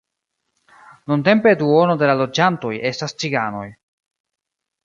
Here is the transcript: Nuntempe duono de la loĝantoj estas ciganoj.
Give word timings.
Nuntempe 1.11 1.53
duono 1.61 1.97
de 2.03 2.09
la 2.13 2.17
loĝantoj 2.23 2.73
estas 2.93 3.15
ciganoj. 3.25 3.67